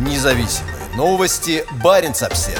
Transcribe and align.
Независимые 0.00 0.76
новости. 0.96 1.62
Барин 1.84 2.12
обсерва 2.12 2.58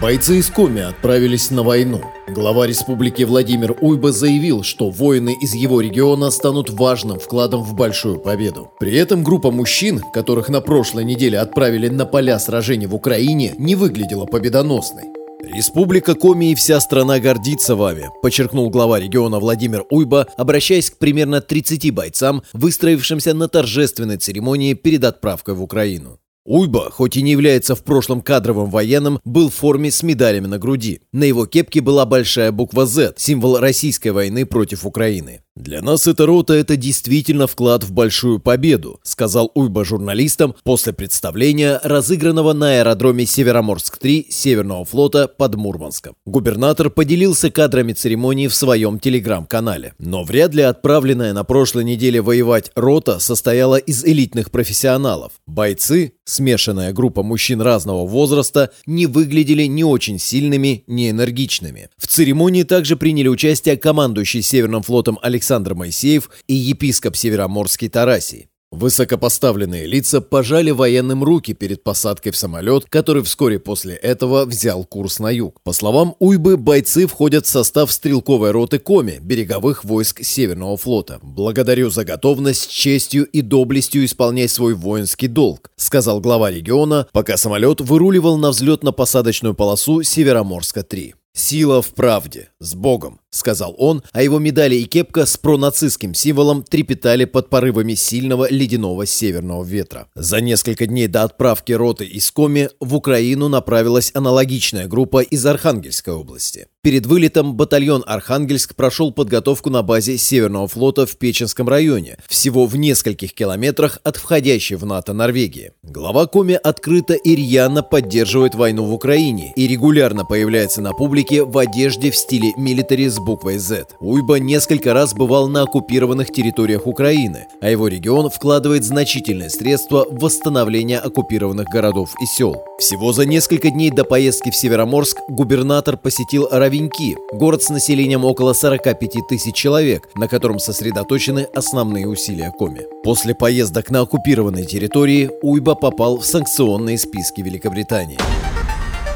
Бойцы 0.00 0.38
из 0.38 0.48
Коми 0.48 0.82
отправились 0.82 1.50
на 1.50 1.64
войну. 1.64 2.00
Глава 2.28 2.68
республики 2.68 3.24
Владимир 3.24 3.76
Уйба 3.80 4.12
заявил, 4.12 4.62
что 4.62 4.88
воины 4.88 5.36
из 5.40 5.54
его 5.54 5.80
региона 5.80 6.30
станут 6.30 6.70
важным 6.70 7.18
вкладом 7.18 7.64
в 7.64 7.74
большую 7.74 8.20
победу. 8.20 8.70
При 8.78 8.96
этом 8.96 9.24
группа 9.24 9.50
мужчин, 9.50 10.00
которых 10.14 10.48
на 10.48 10.60
прошлой 10.60 11.04
неделе 11.04 11.40
отправили 11.40 11.88
на 11.88 12.06
поля 12.06 12.38
сражений 12.38 12.86
в 12.86 12.94
Украине, 12.94 13.54
не 13.58 13.74
выглядела 13.74 14.26
победоносной. 14.26 15.21
«Республика 15.44 16.14
Коми 16.14 16.52
и 16.52 16.54
вся 16.54 16.80
страна 16.80 17.18
гордится 17.18 17.74
вами»,– 17.74 18.10
подчеркнул 18.22 18.70
глава 18.70 19.00
региона 19.00 19.40
Владимир 19.40 19.84
Уйба, 19.90 20.28
обращаясь 20.36 20.88
к 20.88 20.98
примерно 20.98 21.40
30 21.40 21.90
бойцам, 21.92 22.42
выстроившимся 22.52 23.34
на 23.34 23.48
торжественной 23.48 24.18
церемонии 24.18 24.74
перед 24.74 25.02
отправкой 25.02 25.54
в 25.54 25.62
Украину. 25.62 26.20
Уйба, 26.44 26.90
хоть 26.90 27.16
и 27.16 27.22
не 27.22 27.32
является 27.32 27.74
в 27.74 27.84
прошлом 27.84 28.20
кадровым 28.20 28.70
военным, 28.70 29.20
был 29.24 29.48
в 29.48 29.54
форме 29.54 29.90
с 29.90 30.02
медалями 30.02 30.46
на 30.46 30.58
груди. 30.58 31.00
На 31.12 31.24
его 31.24 31.46
кепке 31.46 31.80
была 31.80 32.06
большая 32.06 32.50
буква 32.50 32.86
«Z», 32.86 33.14
символ 33.16 33.58
российской 33.58 34.08
войны 34.08 34.46
против 34.46 34.84
Украины. 34.84 35.41
«Для 35.54 35.82
нас 35.82 36.06
эта 36.06 36.24
рота– 36.24 36.54
это 36.54 36.76
действительно 36.76 37.46
вклад 37.46 37.84
в 37.84 37.92
большую 37.92 38.40
победу»,– 38.40 39.00
сказал 39.02 39.52
Уйба 39.54 39.84
журналистам 39.84 40.54
после 40.64 40.94
представления, 40.94 41.78
разыгранного 41.84 42.54
на 42.54 42.78
аэродроме 42.78 43.26
Североморск-3 43.26 44.26
Северного 44.30 44.86
флота 44.86 45.28
под 45.28 45.56
Мурманском. 45.56 46.14
Губернатор 46.24 46.88
поделился 46.88 47.50
кадрами 47.50 47.92
церемонии 47.92 48.48
в 48.48 48.54
своем 48.54 48.98
телеграм-канале. 48.98 49.92
Но 49.98 50.24
вряд 50.24 50.54
ли 50.54 50.62
отправленная 50.62 51.34
на 51.34 51.44
прошлой 51.44 51.84
неделе 51.84 52.22
воевать 52.22 52.70
рота 52.74 53.18
состояла 53.18 53.76
из 53.76 54.06
элитных 54.06 54.50
профессионалов. 54.50 55.32
Бойцы, 55.46 56.14
смешанная 56.24 56.94
группа 56.94 57.22
мужчин 57.22 57.60
разного 57.60 58.06
возраста, 58.06 58.70
не 58.86 59.04
выглядели 59.04 59.64
ни 59.64 59.82
очень 59.82 60.18
сильными, 60.18 60.82
ни 60.86 61.10
энергичными. 61.10 61.90
В 61.98 62.06
церемонии 62.06 62.62
также 62.62 62.96
приняли 62.96 63.28
участие 63.28 63.76
командующий 63.76 64.40
Северным 64.40 64.82
флотом 64.82 65.18
Александр 65.20 65.42
Александр 65.52 65.74
Моисеев 65.74 66.30
и 66.48 66.54
епископ 66.54 67.14
Североморский 67.14 67.90
Тарасий. 67.90 68.48
Высокопоставленные 68.70 69.84
лица 69.86 70.22
пожали 70.22 70.70
военным 70.70 71.22
руки 71.22 71.52
перед 71.52 71.84
посадкой 71.84 72.32
в 72.32 72.38
самолет, 72.38 72.86
который 72.88 73.22
вскоре 73.22 73.58
после 73.58 73.96
этого 73.96 74.46
взял 74.46 74.86
курс 74.86 75.18
на 75.18 75.30
юг. 75.30 75.60
По 75.62 75.74
словам 75.74 76.16
Уйбы, 76.20 76.56
бойцы 76.56 77.06
входят 77.06 77.44
в 77.44 77.50
состав 77.50 77.92
стрелковой 77.92 78.52
роты 78.52 78.78
Коми, 78.78 79.18
береговых 79.20 79.84
войск 79.84 80.24
Северного 80.24 80.78
флота. 80.78 81.18
«Благодарю 81.20 81.90
за 81.90 82.06
готовность, 82.06 82.70
честью 82.70 83.26
и 83.26 83.42
доблестью 83.42 84.06
исполнять 84.06 84.50
свой 84.50 84.72
воинский 84.72 85.28
долг», 85.28 85.70
сказал 85.76 86.20
глава 86.22 86.50
региона, 86.50 87.06
пока 87.12 87.36
самолет 87.36 87.82
выруливал 87.82 88.38
на 88.38 88.52
взлетно-посадочную 88.52 89.52
полосу 89.52 90.00
Североморска-3. 90.00 91.12
«Сила 91.34 91.80
в 91.80 91.88
правде. 91.88 92.48
С 92.58 92.74
Богом»,— 92.74 93.18
сказал 93.32 93.74
он, 93.78 94.02
а 94.12 94.22
его 94.22 94.38
медали 94.38 94.76
и 94.76 94.84
кепка 94.84 95.26
с 95.26 95.36
пронацистским 95.36 96.14
символом 96.14 96.62
трепетали 96.62 97.24
под 97.24 97.48
порывами 97.48 97.94
сильного 97.94 98.48
ледяного 98.50 99.06
северного 99.06 99.64
ветра. 99.64 100.06
За 100.14 100.40
несколько 100.40 100.86
дней 100.86 101.08
до 101.08 101.24
отправки 101.24 101.72
роты 101.72 102.04
из 102.04 102.30
Коми 102.30 102.68
в 102.78 102.94
Украину 102.94 103.48
направилась 103.48 104.12
аналогичная 104.14 104.86
группа 104.86 105.22
из 105.22 105.44
Архангельской 105.46 106.14
области. 106.14 106.68
Перед 106.82 107.06
вылетом 107.06 107.54
батальон 107.54 108.02
«Архангельск» 108.06 108.74
прошел 108.74 109.12
подготовку 109.12 109.70
на 109.70 109.82
базе 109.82 110.18
Северного 110.18 110.66
флота 110.66 111.06
в 111.06 111.16
Печенском 111.16 111.68
районе, 111.68 112.18
всего 112.28 112.66
в 112.66 112.76
нескольких 112.76 113.34
километрах 113.34 114.00
от 114.02 114.16
входящей 114.16 114.76
в 114.76 114.84
НАТО 114.84 115.12
Норвегии. 115.12 115.72
Глава 115.84 116.26
Коми 116.26 116.54
открыто 116.54 117.14
и 117.14 117.36
рьяно 117.36 117.82
поддерживает 117.84 118.56
войну 118.56 118.84
в 118.84 118.92
Украине 118.92 119.52
и 119.54 119.68
регулярно 119.68 120.24
появляется 120.24 120.82
на 120.82 120.92
публике 120.92 121.44
в 121.44 121.56
одежде 121.56 122.10
в 122.10 122.16
стиле 122.16 122.52
милитари 122.56 123.08
с 123.08 123.20
буквой 123.24 123.58
Z. 123.58 123.86
Уйба 124.00 124.38
несколько 124.38 124.94
раз 124.94 125.14
бывал 125.14 125.48
на 125.48 125.62
оккупированных 125.62 126.30
территориях 126.30 126.86
Украины, 126.86 127.46
а 127.60 127.70
его 127.70 127.88
регион 127.88 128.30
вкладывает 128.30 128.84
значительные 128.84 129.50
средства 129.50 130.06
в 130.08 130.18
восстановление 130.18 130.98
оккупированных 130.98 131.68
городов 131.68 132.10
и 132.20 132.26
сел. 132.26 132.62
Всего 132.78 133.12
за 133.12 133.24
несколько 133.26 133.70
дней 133.70 133.90
до 133.90 134.04
поездки 134.04 134.50
в 134.50 134.56
Североморск 134.56 135.18
губернатор 135.28 135.96
посетил 135.96 136.48
Равеньки, 136.50 137.16
город 137.32 137.62
с 137.62 137.70
населением 137.70 138.24
около 138.24 138.52
45 138.52 139.28
тысяч 139.28 139.54
человек, 139.54 140.08
на 140.14 140.28
котором 140.28 140.58
сосредоточены 140.58 141.46
основные 141.54 142.08
усилия 142.08 142.52
Коми. 142.58 142.82
После 143.04 143.34
поездок 143.34 143.90
на 143.90 144.00
оккупированной 144.00 144.64
территории 144.64 145.30
Уйба 145.42 145.74
попал 145.74 146.18
в 146.18 146.26
санкционные 146.26 146.98
списки 146.98 147.40
Великобритании. 147.40 148.18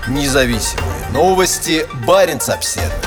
Независимые 0.09 1.09
новости. 1.13 1.85
Барин 2.07 2.39
обседный. 2.47 3.06